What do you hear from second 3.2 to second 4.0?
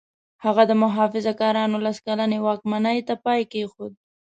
پای کېښود.